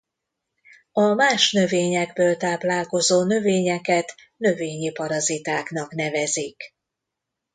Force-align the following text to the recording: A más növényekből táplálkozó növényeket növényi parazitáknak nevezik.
A 0.91 1.01
más 1.13 1.51
növényekből 1.51 2.37
táplálkozó 2.37 3.23
növényeket 3.23 4.15
növényi 4.37 4.91
parazitáknak 4.91 5.93
nevezik. 5.93 6.63